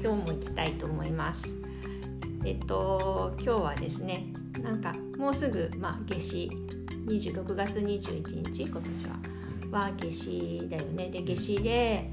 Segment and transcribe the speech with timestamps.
[0.00, 1.44] 今日も行きたいと思います。
[2.44, 4.26] えっと今日はですね
[4.62, 6.50] なんかもうすぐまあ夏至。
[7.06, 9.80] 26月21日今年は。
[9.80, 11.08] は夏至だよね。
[11.10, 12.10] で夏至で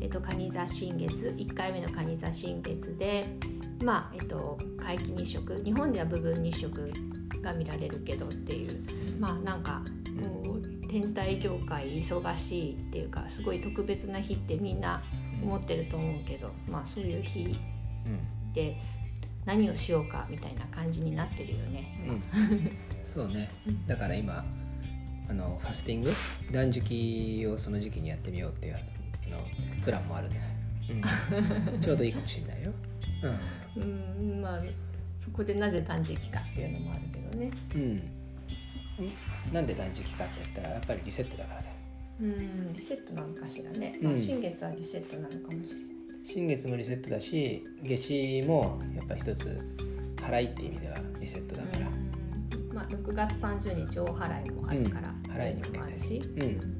[0.00, 1.34] えっと蟹座新月。
[1.38, 3.24] 1回目の蟹座新月で
[3.82, 5.62] まあえっと皆既日食。
[5.64, 6.92] 日本では部分日食
[7.42, 8.84] が見られるけどっていう。
[9.18, 9.82] まあなんか
[10.44, 15.02] こう天体業界忙しいっていうかすごい特別な日ってみんな
[15.46, 17.56] 思ってると思うけどまあそういう日
[18.52, 18.76] で
[19.44, 21.96] 何をしようかみたいな感じになってるよね。
[22.08, 23.48] うん、そうね。
[23.86, 24.44] だから今
[25.28, 26.10] あのファスティング？
[26.50, 28.78] 断食をその時期にやってみようっていうあ
[29.30, 29.38] の
[29.84, 30.40] プランもあるね、
[30.90, 32.72] うん、 ちょうどいいかもしれないよ。
[33.76, 34.62] うん、まあ
[35.24, 37.50] そこでなぜ断食かっていうのもあるけどね。
[37.74, 37.84] うん、う
[39.50, 41.75] ん、なんで断食かって言ったらやっぱりリセットだからだよ。
[42.20, 43.98] うん、リセットなのかしらね。
[44.02, 45.96] まあ、うん新月はリセットなのかもしれない。
[46.22, 49.60] 新月もリセットだし夏至もやっぱ一つ
[50.16, 52.74] 払いって意味ではリセットだから、うん。
[52.74, 55.30] まあ6月30日大払いもあるから、うん。
[55.30, 56.22] 払いに向けてもあるし。
[56.36, 56.76] うん。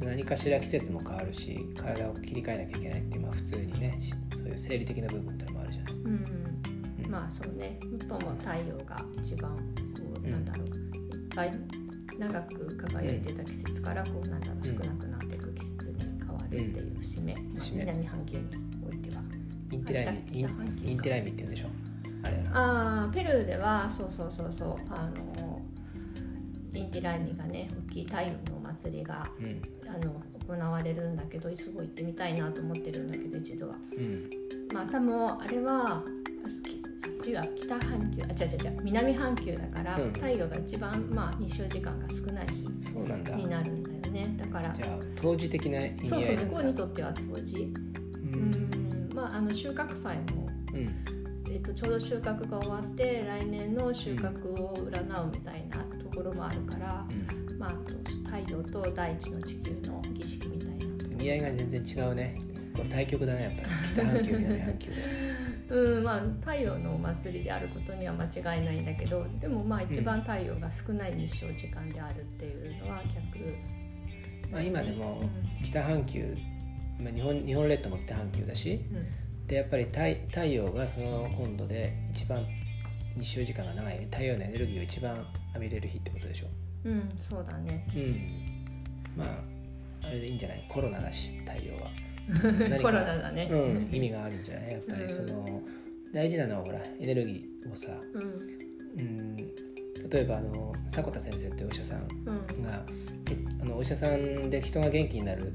[0.00, 5.92] 何かしら季節も変わるし体を切り替えなきゃいけないって、まあ、普通にねしそういう生理的な部分ってのもあるじゃない。
[5.92, 7.78] うん、まあそうね。
[7.98, 9.62] 最も太陽が一番こ
[10.22, 10.68] う、うんなんだろう。
[10.68, 10.74] いっ
[11.34, 11.52] ぱい
[12.20, 18.44] 長く輝いてた季節からこうなんだろう少うんなくなっていく季節に変わるっていう節目、まあ南半球に
[18.86, 19.22] おいては。
[19.72, 21.68] インティライミインティライミって言うんでしょ？
[22.22, 22.44] あれ。
[22.52, 25.62] ああペルーではそうそうそうそうあの
[26.74, 29.62] インティライミがね大きい太陽のお祭りがうん。
[29.88, 33.76] あの行われるんだけどすごい行ってみたいなと思ってるんだけど一度は。
[33.96, 34.28] うん。
[34.74, 36.02] まあ多分あれは
[37.30, 40.12] ちは北半球あ違う違う違う南半球だから、うん。
[40.12, 42.46] 太陽が一番まあ日照時間が少ない
[42.78, 43.34] 日そうなんだ。
[43.36, 44.36] になるんだよね。
[44.38, 47.66] だからじゃあ当時的な意味合そうそう向こうにとっては当時う
[48.18, 50.94] うんんまああの収穫祭もうん。
[51.52, 57.58] えっとちょうど収穫が終わって来年の収穫を占うみたいなところもあるから、うん。
[57.58, 57.70] まあ、
[58.24, 62.34] 太陽と大地の地球の儀式みたいな意味合いが全然違うね。
[62.74, 63.66] こう対極だねやっぱり。
[63.92, 64.90] 北半球南半球。
[64.90, 64.96] で
[65.70, 76.36] うんまあ太陽のお祭りであることには間違いないんだけどでもまあ一番太陽が少ない日照時間であるっていうのは逆、まあ今でもう北半球、
[76.98, 79.06] まあ、日本日本列島も北半球だしんうん。
[79.46, 82.44] でやっぱり太太陽がその今度で一番
[83.16, 85.16] 日照時間が長い太陽のエネルギーを一番
[85.54, 86.46] 浴びれる日ってことでしょ。
[86.84, 87.86] うん、そうだね。
[87.94, 88.64] うん。
[89.16, 90.64] まああれでいいんじゃない？
[90.68, 91.90] コロナだし太陽は
[92.30, 93.48] 何か コロナだね。
[93.50, 94.72] うん、意味があるんじゃない？
[94.72, 95.06] やっぱうん。
[95.06, 95.62] りその
[96.12, 98.22] 大事なのはほらエネルギーをさ、うん。
[99.00, 102.66] うん、例えばあの迫田先生ってお医者さんうん。
[103.60, 105.52] あのお医者さんで人が元気になる、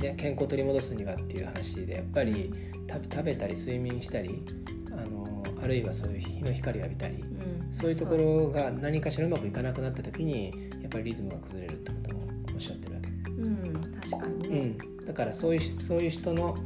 [0.00, 2.52] ね、健康を取り戻すにはっていう話でやっぱり
[2.90, 4.42] 食べ食べたり睡眠したり
[4.90, 7.72] あのあるいはそういう日の光を浴びたりうん。
[7.72, 12.20] そういうところが何かしらうまくいかなくなった時にやっぱりリズムが崩れるってことも
[12.54, 13.08] おっしゃってるわけ。
[13.30, 13.72] うん。
[14.02, 16.56] 確かにうね、ん、だからそういうそういう人の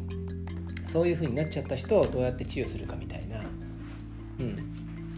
[0.85, 3.41] そういう風になっちゃった人をどうやって治癒するかみたいな、
[4.39, 4.57] うん、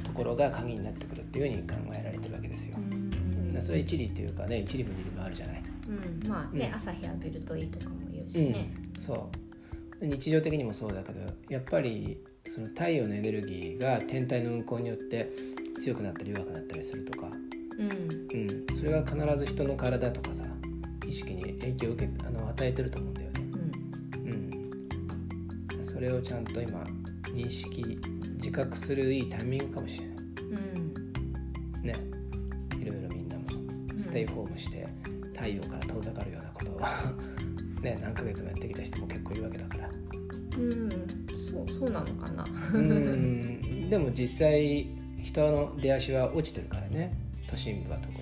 [0.03, 2.77] ところが鍵になってくるっていうふうに考えられてるわけですよ。
[2.79, 3.63] うん。
[3.63, 5.63] それは一理っていうかね一理も二理もあるじゃない。
[5.89, 6.75] うん、まあね、うん。
[6.75, 8.53] 朝日浴びるといいとかも言うしうん。
[8.53, 9.31] ね、そ
[9.97, 10.01] う。
[10.01, 15.31] で日常的にもそうだけどやっぱりその太陽のエネルギーが天体の運行によって
[15.81, 18.69] 強くなったり弱くなったりするとか、うん。
[18.71, 20.45] うん、それは必ず人の体とかさ
[21.09, 23.41] 意識に影響を受けあの与えてると思うんだよね。
[24.15, 25.79] うん。
[25.79, 26.85] うん、それをちゃんと今
[27.35, 27.99] 認識
[28.35, 30.17] 自覚するいいタイミングかもしれない。
[30.17, 30.21] う
[30.79, 31.83] ん。
[31.83, 31.95] ね。
[32.79, 33.45] いろいろみんなも
[33.99, 34.87] ステイホームして
[35.35, 36.81] 太陽から遠ざかるようなことを。
[37.83, 39.91] ね何ヶ月もやってきた人も結構いるわけだから。
[40.59, 40.91] うん。
[41.51, 42.45] そうそうなのかな。
[42.75, 43.89] うん。
[43.89, 44.91] でも実際
[45.23, 47.15] 人の出足は落ちてるからね。
[47.47, 48.19] 都心部は特に。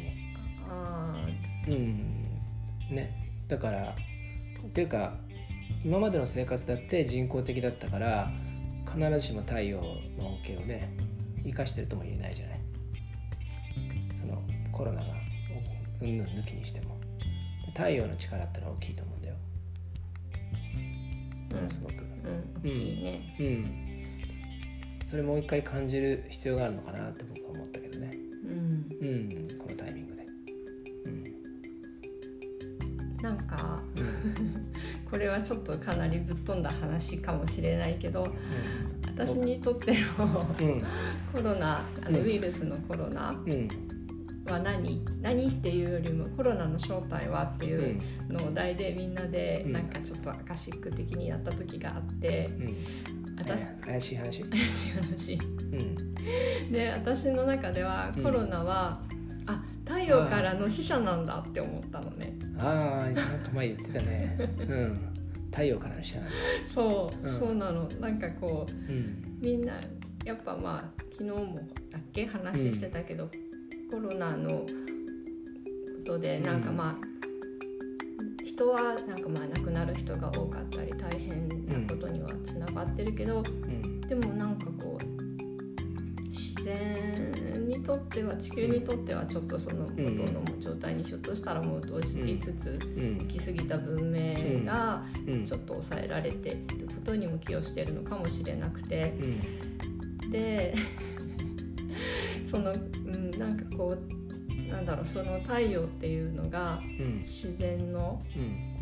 [0.68, 1.26] あ
[1.66, 2.05] うん
[2.90, 3.44] ね。
[3.48, 3.94] だから
[4.66, 5.16] っていうか
[5.84, 8.30] 今までの生活だって人工的だったから
[8.86, 9.78] 必ずしも太陽
[10.16, 10.96] の恩恵をね
[11.44, 12.60] 生かしてるとも言えないじゃない。
[14.14, 14.42] その
[14.72, 15.06] コロナが
[16.02, 16.96] うんぬん抜きにしても。
[17.76, 19.34] 太陽の力ってのは大きいと思うんだよ。
[21.54, 21.94] ものすごく。
[21.94, 22.70] ーうん。
[22.70, 23.36] いいね。
[23.38, 25.04] うん。
[25.04, 28.10] それもう一回感じる必要があるのかなって僕は思ったけどね。
[28.48, 28.86] うん。
[29.02, 29.45] うん
[33.26, 34.02] なんかうん。
[34.02, 34.72] う ん
[35.10, 38.26] これはちょっとかなりぶっ飛んだ話かもしれないけど
[39.16, 40.82] 私にとってのうん。
[41.32, 42.26] コロナあのうん。
[42.26, 43.68] ウイルスのコロナうん。
[44.46, 45.04] は何？
[45.22, 49.72] 何っていうよりもコロナの正体はっていうのを題でみんなでうん。
[49.72, 52.76] なんかちょっとアカシック的にやった時があって、うん。
[53.84, 54.44] 怪しい話？
[54.44, 55.34] 怪しい話。
[55.34, 56.72] うん。
[56.72, 58.22] で私の中ではうん。
[58.22, 59.15] コロナは、あ太
[60.06, 62.34] 陽からの死者なんだって思ったのね。
[62.58, 64.36] ああなんか前言ってたね。
[64.68, 65.16] うん。
[65.50, 66.34] 太陽からの下なんだ。
[66.72, 67.38] そう、うん。
[67.38, 67.88] そうなの。
[68.00, 69.38] なんかこううん。
[69.40, 69.74] みんな
[70.24, 71.54] やっぱまあ昨日も
[71.90, 73.30] だっけ話してたけど、
[73.90, 74.66] コロナのこ
[76.04, 84.00] とでなんかまあ、人はなんかまあ亡くなる人が多かったり大変なことにはつながってるけど、うん。
[84.02, 85.15] でもなんかこう自
[86.66, 93.18] 然にとっては地球にとってはちょっとその元の状態にひょっとしたら戻りつつうん。
[93.18, 95.46] 行き過ぎた文明がうん。
[95.46, 99.14] ちょっと抑えられていることにも寄与しているのかもしれなくて。
[100.24, 100.30] うん。
[100.30, 100.74] で
[102.50, 107.18] その、うん、なんかこうなんだろうその太陽っていうのがうん。
[107.20, 108.76] 自然のうん。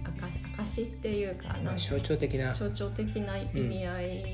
[0.57, 2.53] 証証っていうかなんかまあ象徴的な。
[2.53, 4.25] 象徴的な意味合い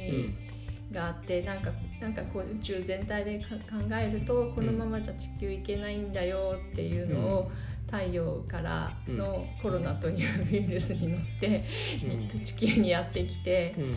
[0.92, 1.70] があって、なんか
[2.00, 7.50] なんかこう宇宙全体でか考えるとこのままじゃ地球行けないんだよっていうのを、
[7.90, 11.64] 太陽からのコロナというウイルスに乗って、
[12.04, 12.44] うん。
[12.44, 13.96] 地球にやってきて、うん。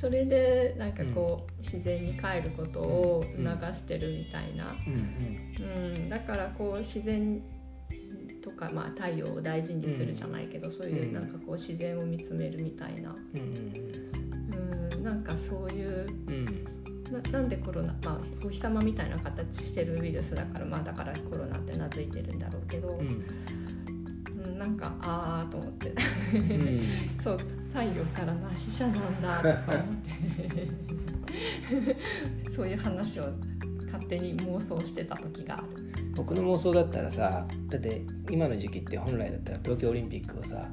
[0.00, 5.94] それでなんかこう、自然に帰ることを促してるみたいな、うん。
[5.94, 7.40] うん、だからこう自然
[8.42, 14.19] とか、まあ、太陽を大事にするじゃないけど、そういうなんかこう自然を見つめるみたいな、うんうん、
[15.02, 16.46] なんかそういううん。
[17.10, 23.24] ななんでコロナ、まあ、お日様みたいな形してるウイルスだから、まあ、だからコロナって名付いてるんだろうけど、うん。
[24.44, 25.90] うん、なんかああと思って。
[25.90, 26.82] うん。
[27.20, 27.38] そう
[27.72, 29.42] 太陽からの死者なんだと
[29.72, 29.86] か思っ
[32.44, 32.50] て。
[32.50, 33.24] そういう話を
[33.86, 35.64] 勝手に妄想してた時がある。
[36.14, 40.68] 僕の妄想だったらさだって今の時期って本来だったら東京オリンピックをさ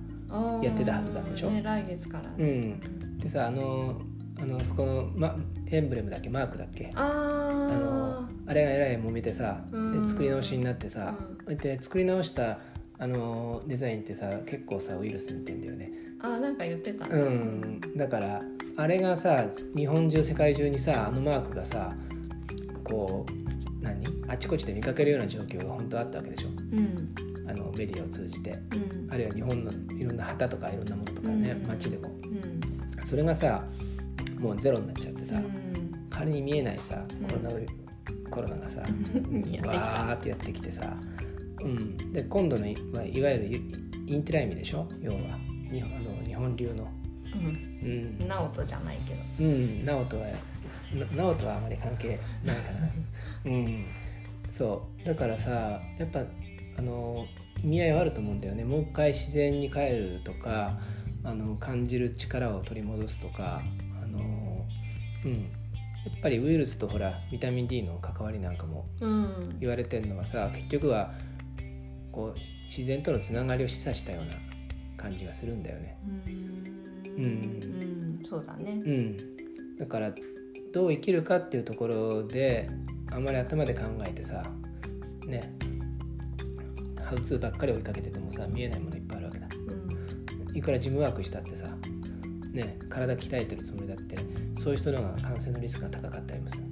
[0.62, 1.50] やってたはずなんでしょ？
[1.50, 2.80] ね、来月から、うん。
[3.20, 4.00] でさあの
[4.40, 5.36] あのそこの、ま、
[5.72, 6.30] エンブレムだっけ？
[6.30, 6.92] マークだっけ？
[6.96, 7.02] あ
[7.72, 9.62] のああれがえらい揉めてさ
[10.06, 12.60] 作り直しになってさうで作り直した
[13.00, 15.92] あのデザインってさ結構さウイルスに似てんだよね。
[16.22, 17.82] あーなんか言ってた、うん。
[17.96, 18.42] だから
[18.76, 19.46] あれがさ
[19.76, 21.94] 日本中世界中にさあのマークがさ
[22.84, 24.04] こう何？
[24.28, 26.50] あちこちで見かけるような状況が本当あったわけでしょ？
[26.50, 27.16] うん。
[27.50, 28.52] あのメディアを通じて。
[28.52, 29.08] うん。
[29.12, 31.68] あるいは日本のいろんな旗とかいろんなものとかね、うん。
[31.68, 32.10] 街でも。
[32.24, 33.06] うん。
[33.06, 33.64] それがさ
[34.40, 36.08] もうゼロになっちゃってさ、うん。
[36.10, 37.68] 仮に見えないさうんコロナウイ、
[38.30, 39.70] コロナがさ やってきた。
[39.70, 40.98] わーってやってきてさ、
[41.62, 44.88] うん、で今度のいわいわゆるイインテライミでしょ？
[45.02, 45.20] 要は。
[45.72, 46.88] 日本あの日本流の。
[47.36, 48.20] うん。
[48.20, 49.14] うん、直人じゃないけ
[49.44, 49.50] ど。
[49.50, 50.28] うん、直人は
[50.94, 52.90] な直人はあまり関係ないかな。
[53.46, 53.86] うん。
[54.52, 55.06] そう。
[55.06, 56.24] だからさやっぱ
[56.78, 57.26] あの
[57.64, 58.64] 意味合いはあると思うんだよね。
[58.64, 60.80] もう一回自然に帰るとか
[61.24, 63.62] あの感じる力を取り戻すとか
[65.26, 65.34] うん。
[65.34, 69.58] やっぱりウイルスとほらビタミン D の関わりなんかもうん。
[69.60, 71.14] 言われてるのはさ結局は
[72.12, 74.34] こう自然とのつながりを示唆したような
[74.98, 75.98] 感じがするんだよね。
[77.06, 77.24] うん。
[77.24, 78.20] うん。
[78.26, 78.72] そうだね。
[78.72, 79.18] うん、
[79.78, 80.14] だから
[80.74, 82.70] どう生きるかっていうところで
[83.12, 84.44] あまり頭で考えてさ
[85.26, 85.54] ね
[87.04, 89.48] ハウツーばっかり追いかけててもさ見えないものいっぱいあるわけだ。
[90.50, 90.58] うん。
[90.58, 91.66] いくらジムワークしたってさ
[92.54, 94.18] ね体鍛えてるつもりだって
[94.56, 96.64] そういう人の方が感染のリスクが高かったりもする。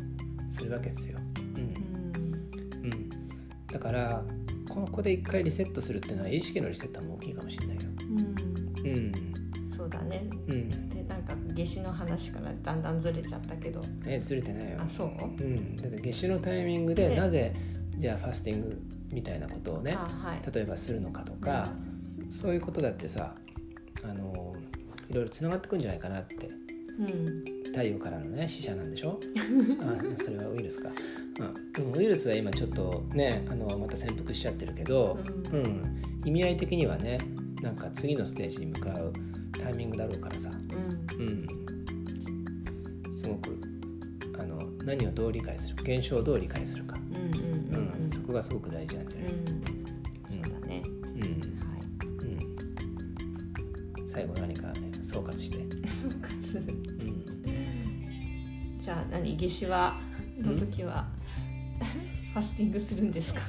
[0.72, 1.64] わけですよ、うん。
[2.86, 3.10] うん、
[3.68, 4.24] だから
[4.70, 7.82] ここで一回リセットするっていうのは意識のリセットも大きいかもしれないよ。
[8.84, 8.90] うん。
[8.90, 9.12] うん。
[9.76, 10.26] そうだね。
[10.48, 10.90] うん。
[10.90, 13.82] でなんか夏至の話からだんだんずれちゃったけど。
[14.06, 14.78] えずれてないよ。
[14.80, 15.08] あそう？
[15.08, 15.12] う
[15.44, 17.18] ん、だって夏至のタイミングでね。
[17.18, 17.54] なぜ
[17.98, 20.42] じゃあファスティングみたいなことをねあはい。
[20.54, 21.74] 例えばするのかとか、
[22.30, 23.36] そういうことだってさ
[24.04, 24.45] あの
[25.10, 26.36] いろいろつながってくんじゃないかなって。
[26.98, 27.44] うん
[27.76, 29.20] 太陽からのね死者なんでしょ？
[29.82, 35.20] あそれはウイルスか、うん、でもウイルスは今ちょっとねあのまた潜伏しちゃってるけど、
[35.52, 36.02] ううん。
[36.24, 37.20] 意味合い的にはね
[37.62, 39.12] なんか次のステージに向かう
[39.62, 41.46] タイミングだろうからさ、うん。
[43.06, 43.60] うん、すごく
[44.40, 47.16] あの何をどう理解する現象をどう理解するか、うん
[47.78, 49.46] うんそこがすごく大事なんじゃない、うん。
[50.46, 50.82] そうだね。
[50.86, 51.22] うん。
[51.22, 51.28] は
[51.76, 51.82] い。
[54.00, 54.65] うん、最後何か、ね、
[55.16, 55.58] 総括して、
[55.90, 56.58] 総括。
[56.58, 56.62] う
[57.50, 59.98] ん、じゃあ何夏至は
[60.38, 61.08] の時は
[62.34, 63.40] ファスティングするんですか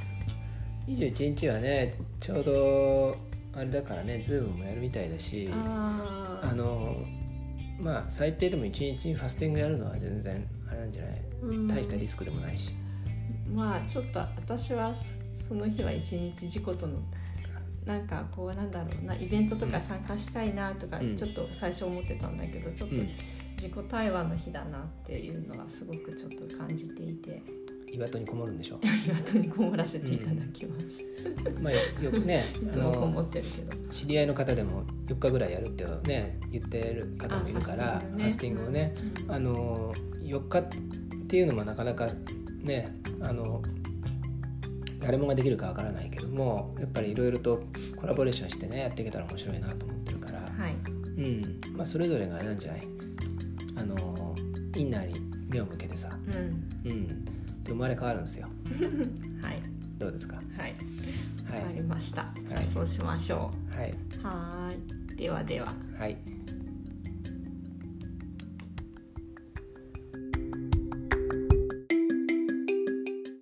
[0.87, 3.17] ？21日はねちょうど
[3.53, 6.95] あれだからねズームもやるみたいだしああの
[7.81, 11.23] まあ最低でも1日にファスティングやるのは全然あれなんじゃない？
[11.43, 11.67] うん。
[11.67, 12.75] 大したリスクでもないし、
[13.53, 14.95] まあちょっと私は
[15.49, 17.01] その日は一日事故との
[17.87, 21.17] なんかこうなんだろうなイベントとか参加したいなとかうん。
[21.17, 23.11] ちょっと最初思ってたんだけどちょっとうん。
[23.57, 27.43] 自己対話の日だなっていうのはすごくちょっと感じていて。
[27.93, 28.81] 岩戸にこもるんでしょ？
[29.07, 31.03] 岩戸にこもらせていただきます、
[31.63, 33.89] まあよよくね いあつもこものってるけど。
[33.91, 38.93] 知り合いの方でも4日ぐらいやるってね言ってる方もいるからあファスティングをね。
[39.27, 39.33] うん。
[39.33, 40.65] あの4日っ
[41.29, 42.09] ていうのもなかなか
[42.63, 43.63] ねあの
[45.01, 47.63] 誰もができるかわからないけどもやっぱりいろいろと
[47.97, 50.75] コラボレーションしてねやっていけたら面白いなと思ってるから、はい。
[50.75, 51.61] うん。
[51.77, 52.83] まあ、それぞれがなんじゃない？
[53.77, 54.35] あの
[54.75, 56.19] インナーに目を向けてさ、
[56.85, 56.91] うん。
[56.91, 58.49] うん、で生まれ変わるんですよ。
[59.43, 59.63] はい。
[59.99, 60.37] どうですか？
[60.37, 60.75] はい。
[61.49, 62.67] はわかりいました、じゃはい。
[62.67, 63.91] あそうしましょはい。
[63.91, 65.17] うはーい。
[65.17, 65.73] ではでは。
[65.99, 66.17] はい